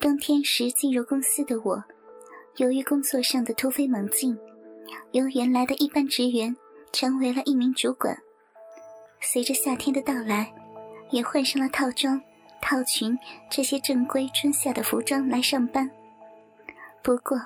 [0.00, 1.82] 当天时进入公司的我，
[2.56, 4.38] 由于工作上的突飞猛进，
[5.10, 6.56] 由原来的一般职员
[6.92, 8.16] 成为了一名主管。
[9.20, 10.52] 随着夏天的到来，
[11.10, 12.20] 也换上了套装、
[12.62, 13.18] 套裙
[13.50, 15.90] 这些正规春夏的服装来上班。
[17.02, 17.36] 不过，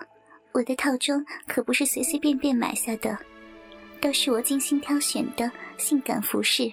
[0.53, 3.19] 我的套装可不是随随便便买下的，
[3.99, 6.71] 都是我精心挑选的性感服饰。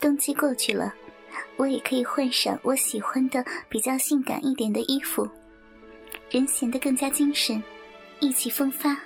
[0.00, 0.92] 冬季过去了。
[1.56, 5.28] 我也可以换上我喜欢的比较性感一点的衣服，
[6.30, 7.62] 人显得更加精神，
[8.20, 8.96] 意气风发。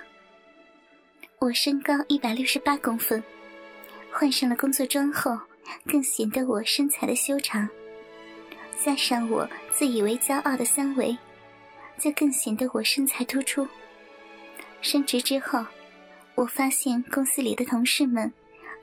[1.39, 3.21] 我身高一百六十八公分，
[4.11, 5.37] 换上了工作装后，
[5.85, 7.67] 更显得我身材的修长。
[8.83, 11.17] 加上我自以为骄傲的三围，
[11.97, 13.67] 就更显得我身材突出。
[14.81, 15.65] 升职之后，
[16.35, 18.31] 我发现公司里的同事们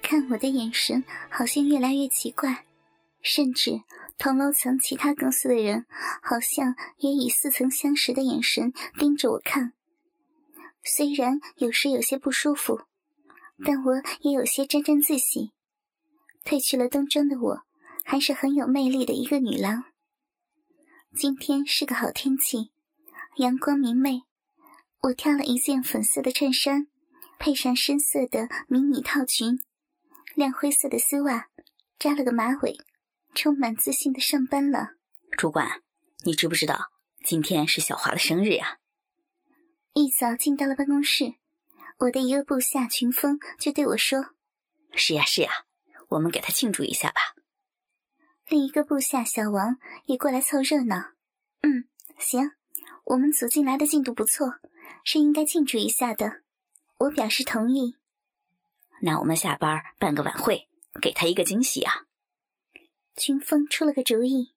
[0.02, 2.64] 看我的眼神好像越来越奇怪。
[3.22, 3.82] 甚至
[4.18, 5.86] 同楼层其他公司的人，
[6.22, 9.72] 好像也以似曾相识的眼神盯着我看。
[10.82, 12.82] 虽然有时有些不舒服，
[13.64, 15.52] 但我也有些沾沾自喜。
[16.44, 17.62] 褪去了冬装的我，
[18.04, 19.84] 还是很有魅力的一个女郎。
[21.14, 22.72] 今天是个好天气，
[23.36, 24.22] 阳光明媚。
[25.02, 26.86] 我挑了一件粉色的衬衫，
[27.38, 29.60] 配上深色的迷你套裙，
[30.34, 31.48] 亮灰色的丝袜，
[31.98, 32.78] 扎了个马尾。
[33.34, 34.90] 充满自信的上班了，
[35.36, 35.82] 主管，
[36.24, 36.90] 你知不知道
[37.24, 38.78] 今天是小华的生日呀？
[39.92, 41.34] 一早进到了办公室，
[41.98, 44.34] 我的一个部下群峰就对我说
[44.94, 45.50] ：“是呀是呀，
[46.10, 47.20] 我们给他庆祝一下吧。”
[48.48, 50.96] 另一个部下小王也过来凑热闹。
[51.62, 52.52] 嗯，行，
[53.04, 54.54] 我们组进来的进度不错，
[55.04, 56.42] 是应该庆祝一下的。
[56.98, 57.96] 我表示同意。
[59.02, 60.68] 那我们下班办个晚会，
[61.00, 62.06] 给他一个惊喜啊！
[63.20, 64.54] 群峰出了个主意，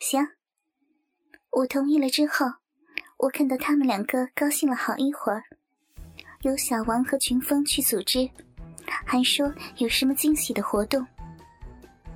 [0.00, 0.26] 行，
[1.50, 2.10] 我同意了。
[2.10, 2.44] 之后，
[3.16, 5.44] 我看到他们两个高兴了好一会儿，
[6.42, 8.28] 由小王和群峰去组织，
[9.04, 11.06] 还说有什么惊喜的活动。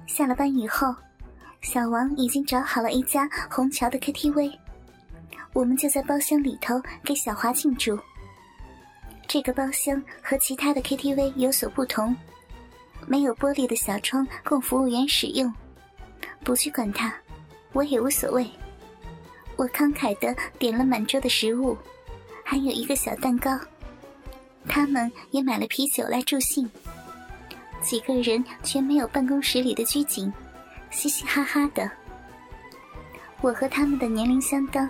[0.08, 0.92] 下了班以后，
[1.62, 4.58] 小王已经找好了一家虹桥的 KTV，
[5.52, 7.96] 我们就在包厢里头给小华庆祝。
[9.28, 12.16] 这个包厢和其他的 KTV 有所不同。
[13.06, 15.52] 没有玻璃的小窗供服务员使用，
[16.44, 17.12] 不去管它，
[17.72, 18.48] 我也无所谓。
[19.56, 21.76] 我慷慨的点了满桌的食物，
[22.44, 23.58] 还有一个小蛋糕。
[24.68, 26.70] 他们也买了啤酒来助兴。
[27.82, 30.32] 几个人全没有办公室里的拘谨，
[30.90, 31.90] 嘻嘻哈哈的。
[33.40, 34.88] 我和他们的年龄相当，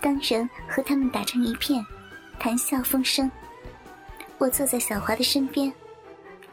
[0.00, 1.84] 当然和他们打成一片，
[2.38, 3.30] 谈笑风生。
[4.38, 5.72] 我坐在小华的身边。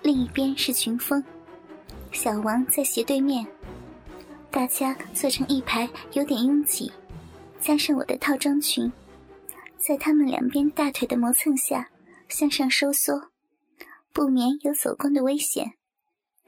[0.05, 1.23] 另一边是群峰，
[2.11, 3.43] 小王在斜对面，
[4.51, 6.91] 大家坐成一排，有点拥挤。
[7.59, 8.93] 加上我的套装裙，
[9.79, 11.89] 在他们两边大腿的磨蹭下
[12.29, 13.31] 向上收缩，
[14.13, 15.73] 不免有走光的危险。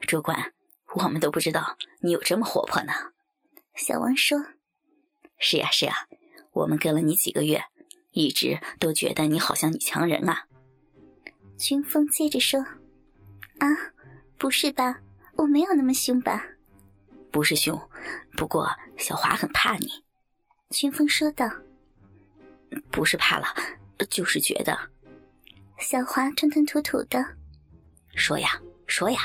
[0.02, 0.52] 主管，
[0.94, 2.92] 我们都不知道你有这么活泼呢。
[3.74, 4.38] 小王说
[5.36, 6.06] ：“是呀，是呀，
[6.52, 7.64] 我们跟了你几个月，
[8.12, 10.44] 一直都觉得你好像女强人啊。”
[11.58, 12.64] 群峰接着说。
[13.58, 13.66] 啊，
[14.36, 14.98] 不是吧？
[15.36, 16.44] 我没有那么凶吧？
[17.30, 17.80] 不是凶，
[18.36, 19.88] 不过小华很怕你。
[20.70, 21.48] 群峰说道。
[22.90, 23.46] 不是怕了，
[24.10, 24.78] 就是觉得。
[25.78, 27.24] 小华吞吞吐吐的。
[28.14, 28.48] 说呀，
[28.86, 29.20] 说呀。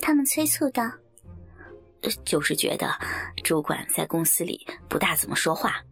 [0.00, 0.90] 他们催促道。
[2.24, 2.94] 就是觉得
[3.42, 5.82] 主管在公司里不大怎么说话，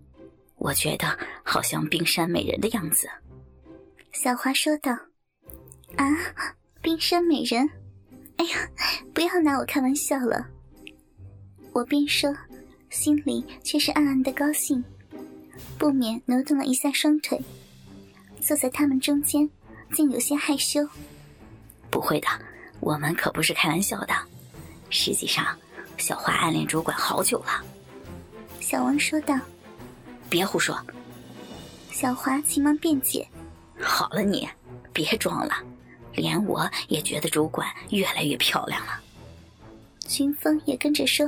[0.57, 3.09] 我觉得好像冰山美人的样子。
[4.13, 4.93] 小华说道。
[5.97, 6.07] 啊。
[6.83, 7.71] 冰山美人，
[8.39, 8.69] 哎呀，
[9.15, 10.45] 不要拿我开玩笑了。
[11.73, 12.29] 我边说，
[12.91, 14.83] 心里却是暗暗的高兴，
[15.79, 17.41] 不免挪动了一下双腿，
[18.41, 19.49] 坐在他们中间，
[19.93, 20.85] 竟有些害羞。
[21.89, 22.27] 不会的，
[22.81, 24.15] 我们可不是开玩笑的。
[24.91, 25.57] 实际上，
[25.99, 27.65] 小花暗恋主管好久了。
[28.59, 29.39] 小王说道
[30.29, 30.77] ：“别胡说。”
[31.93, 33.25] 小华急忙辩解
[33.81, 34.49] ：“好了，你
[34.93, 35.55] 别装了。”
[36.15, 39.01] 连我也觉得主管越来越漂亮了。
[40.07, 41.27] 群峰也跟着说：“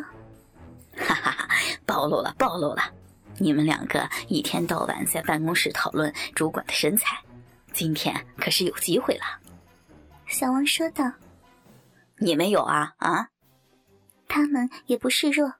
[0.96, 1.48] 哈哈哈，
[1.86, 2.92] 暴露了，暴露了！
[3.38, 7.18] 你们两个一天到晚在办公室讨论主管的身材，
[7.72, 9.40] 今天可是有机会了。”
[10.26, 11.12] 小王说道
[12.18, 13.28] ：“你们有啊啊？”
[14.28, 15.54] 他们也不示弱。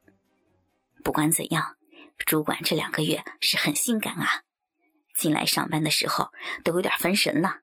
[1.03, 1.76] 不管怎样，
[2.26, 4.43] 主管这两个月是很性感啊，
[5.17, 6.31] 进来上班的时候
[6.62, 7.61] 都有点分神了。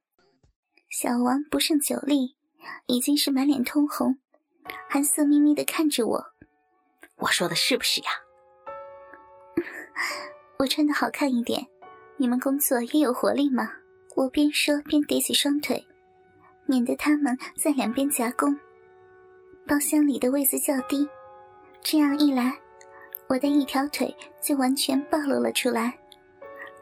[0.91, 2.35] 小王不胜酒力，
[2.85, 4.17] 已经是满脸通红，
[4.89, 6.25] 还色眯眯的看着我。
[7.15, 8.09] 我说的是不是呀？
[10.59, 11.65] 我穿的好看一点，
[12.17, 13.71] 你们工作也有活力嘛。
[14.17, 15.87] 我边说边叠起双腿，
[16.65, 18.59] 免得他们在两边夹攻。
[19.65, 21.07] 包厢里的位子较低，
[21.81, 22.59] 这样一来，
[23.29, 25.97] 我的一条腿就完全暴露了出来。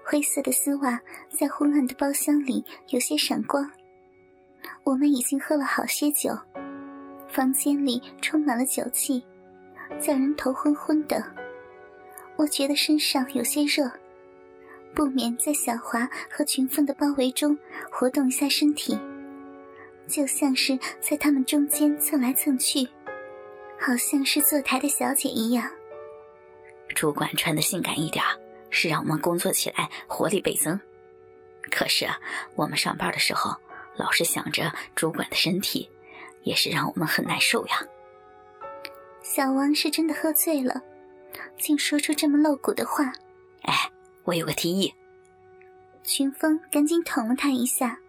[0.04, 3.72] 灰色的丝袜在昏暗的包厢里有些闪光。
[4.84, 6.38] 我们已经喝了好些酒，
[7.28, 9.24] 房间里充满了酒气，
[10.00, 11.24] 叫人头昏昏的。
[12.36, 13.92] 我觉得身上有些热，
[14.96, 17.58] 不免在小华和群凤的包围中
[17.92, 18.98] 活动一下身体，
[20.08, 22.88] 就像是在他们中间蹭来蹭去，
[23.80, 25.70] 好像是坐台的小姐一样。
[26.96, 28.24] 主管穿的性感一点，
[28.70, 30.80] 是让我们工作起来活力倍增。
[31.70, 32.18] 可是啊
[32.56, 33.56] 我们上班的时候。
[34.00, 35.90] 老是想着主管的身体，
[36.44, 37.86] 也是让我们很难受呀。
[39.22, 40.82] 小王是真的喝醉了，
[41.58, 43.12] 竟说出这么露骨的话。
[43.64, 43.92] 哎，
[44.24, 44.94] 我有个提议。
[46.02, 48.00] 群峰赶紧捅了他一下。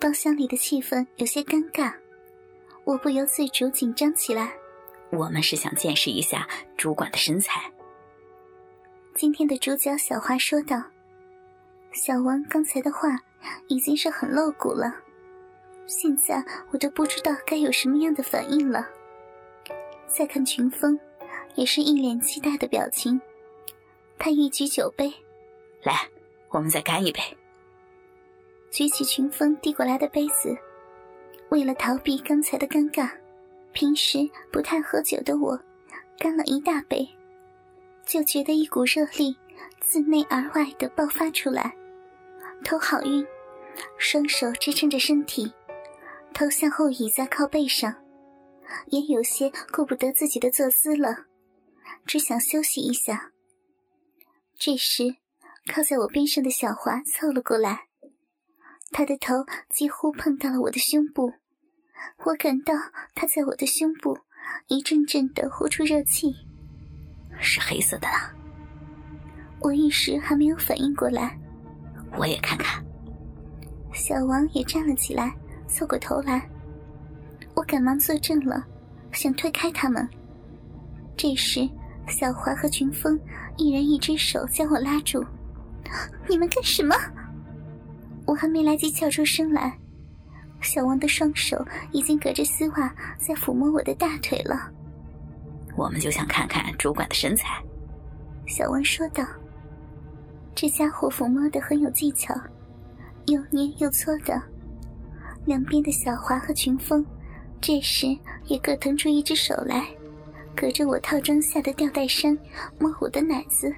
[0.00, 1.94] 包厢里的气氛有些尴尬，
[2.82, 4.52] 我不由自主紧张起来。
[5.10, 7.70] 我们是想见识一下主管的身材。
[9.14, 10.82] 今天的主角小花说道。
[11.92, 13.18] 小王刚才的话。
[13.66, 14.94] 已经是很露骨了，
[15.86, 18.88] 现在我都不知道该有什么样的反应了。
[20.06, 20.96] 再看群峰，
[21.56, 23.20] 也是一脸期待的表情。
[24.16, 25.12] 他一举酒杯，
[25.82, 26.08] 来，
[26.50, 27.18] 我们再干一杯。
[28.70, 30.56] 举起群峰递过来的杯子，
[31.48, 33.10] 为了逃避刚才的尴尬，
[33.72, 34.18] 平时
[34.52, 35.58] 不太喝酒的我，
[36.16, 37.08] 干了一大杯，
[38.06, 39.36] 就觉得一股热力
[39.80, 41.74] 自内而外的爆发出来。
[42.62, 43.26] 头好晕，
[43.98, 45.52] 双手支撑着身体，
[46.32, 47.94] 头向后倚在靠背上，
[48.86, 51.26] 也有些顾不得自己的坐姿了，
[52.06, 53.32] 只想休息一下。
[54.56, 55.16] 这时，
[55.72, 57.88] 靠在我边上的小华凑了过来，
[58.90, 61.32] 他的头几乎碰到了我的胸部，
[62.24, 62.74] 我感到
[63.14, 64.18] 他在我的胸部
[64.68, 66.34] 一阵阵的呼出热气，
[67.40, 68.32] 是黑色的啦！
[69.60, 71.38] 我一时还没有反应过来。
[72.16, 72.84] 我也看看。
[73.92, 75.34] 小王也站了起来，
[75.66, 76.48] 凑过头来。
[77.54, 78.64] 我赶忙坐正了，
[79.12, 80.08] 想推开他们。
[81.16, 81.68] 这时，
[82.08, 83.18] 小华和群峰
[83.56, 85.24] 一人一只手将我拉住。
[86.28, 86.96] 你们干什么？
[88.26, 89.78] 我还没来及叫出声来，
[90.60, 94.70] 小王的双手已经隔着丝袜在抚摸我的大腿了。
[95.76, 97.62] 我们就想看看主管的身材。
[98.46, 99.24] 小王说道。
[100.54, 102.34] 这家伙抚摸的很有技巧，
[103.26, 104.40] 又捏又搓的。
[105.44, 107.04] 两边的小华和群峰，
[107.60, 108.16] 这时
[108.46, 109.88] 也各腾出一只手来，
[110.54, 112.38] 隔着我套装下的吊带衫
[112.78, 113.74] 摸我的奶子。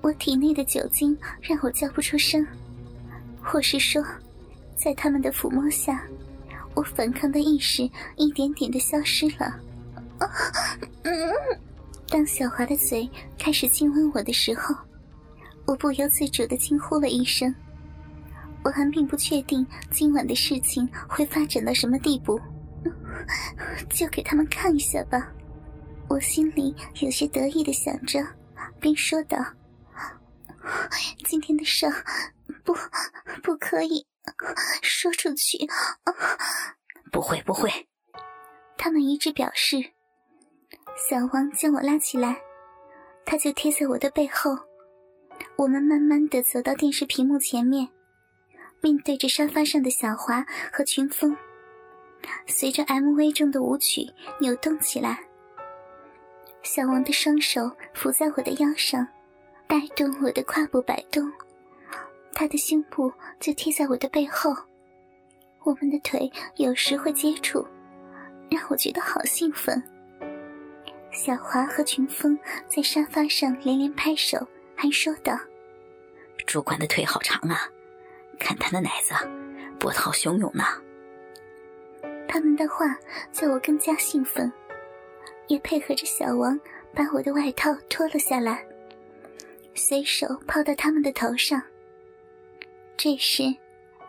[0.00, 2.46] 我体内的酒精让我叫不出声，
[3.42, 4.04] 或是说，
[4.76, 6.04] 在他们的抚摸下，
[6.74, 7.82] 我反抗的意识
[8.16, 9.56] 一点点的消失了。
[12.08, 14.72] 当小华的嘴开始亲吻我的时候。
[15.68, 17.54] 我不由自主的惊呼了一声，
[18.64, 22.40] 我还并不确定今晚的事情会发展到什么地步，
[23.90, 25.30] 就给他们看一下吧。
[26.08, 28.26] 我心里有些得意的想着，
[28.80, 29.36] 并说道
[31.26, 31.86] ：“今天的事
[32.64, 32.74] 不
[33.42, 34.06] 不可以
[34.80, 35.68] 说出去。”
[37.12, 37.70] 不会不会，
[38.78, 39.76] 他们一致表示。
[41.10, 42.38] 小王将我拉起来，
[43.26, 44.67] 他就贴在我的背后。
[45.56, 47.88] 我们慢慢的走到电视屏幕前面，
[48.80, 51.36] 面对着沙发上的小华和群峰，
[52.46, 54.08] 随着 MV 中的舞曲
[54.40, 55.18] 扭动起来。
[56.62, 59.06] 小王的双手扶在我的腰上，
[59.66, 61.30] 带动我的胯部摆动，
[62.34, 64.54] 他的胸部就贴在我的背后，
[65.64, 67.66] 我们的腿有时会接触，
[68.50, 69.82] 让我觉得好兴奋。
[71.10, 74.46] 小华和群峰在沙发上连连拍手。
[74.80, 75.36] 还说道
[76.46, 77.68] ：“主管的腿好长啊，
[78.38, 79.12] 看他的奶子，
[79.76, 80.62] 脖子好汹涌呢。”
[82.28, 82.96] 他们的话
[83.32, 84.52] 叫我更加兴奋，
[85.48, 86.56] 也配合着小王
[86.94, 88.64] 把我的外套脱了下来，
[89.74, 91.60] 随手抛到他们的头上。
[92.96, 93.52] 这时，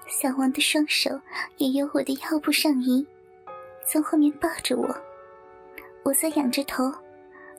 [0.08, 1.20] 小王的双手
[1.58, 3.08] 也由我的腰部上移，
[3.88, 4.96] 从后面抱着我，
[6.04, 6.94] 我则仰着头，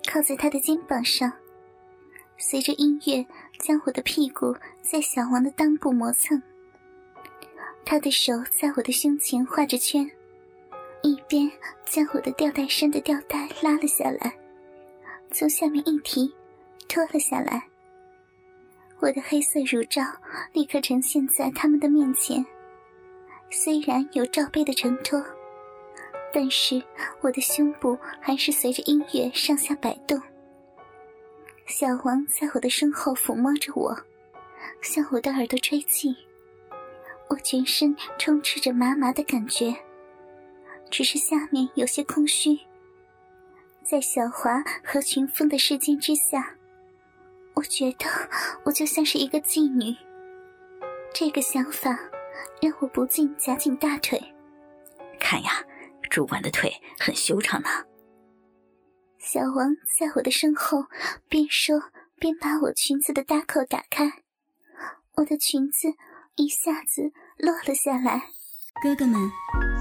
[0.08, 1.32] 靠在他的肩膀上。
[2.42, 3.24] 随着音乐，
[3.58, 6.42] 将我的屁股在小王的裆部磨蹭。
[7.84, 10.10] 他的手在我的胸前画着圈，
[11.02, 11.50] 一边
[11.84, 14.34] 将我的吊带衫的吊带拉了下来，
[15.30, 16.34] 从下面一提，
[16.88, 17.62] 脱了下来。
[19.00, 20.02] 我的黑色乳罩
[20.54, 22.44] 立刻呈现在他们的面前。
[23.50, 25.22] 虽然有罩杯的承托，
[26.32, 26.82] 但是
[27.20, 30.18] 我的胸部还是随着音乐上下摆动。
[31.70, 33.96] 小王在我的身后抚摸着我，
[34.82, 36.14] 向我的耳朵吹气。
[37.28, 39.72] 我全身充斥着麻麻的感觉，
[40.90, 42.58] 只是下面有些空虚。
[43.84, 46.56] 在小华和群峰的视线之下，
[47.54, 48.06] 我觉得
[48.64, 49.96] 我就像是一个妓女。
[51.14, 51.96] 这个想法
[52.60, 54.20] 让我不禁夹紧大腿。
[55.20, 55.64] 看呀，
[56.10, 57.68] 主管的腿很修长呢。
[59.22, 60.86] 小王在我的身后
[61.28, 61.78] 边说
[62.18, 64.22] 边把我裙子的搭扣打开，
[65.16, 65.92] 我的裙子
[66.36, 68.30] 一下子落了下来。
[68.82, 69.20] 哥哥们，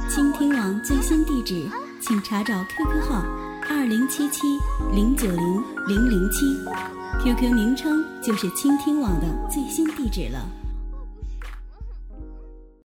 [0.09, 1.69] 倾听网最新地址，
[2.01, 3.23] 请查找 QQ 号
[3.69, 4.59] 二零七七
[4.93, 6.45] 零九零零零七
[7.23, 10.58] ，QQ 名称就是倾听网的最新地址了。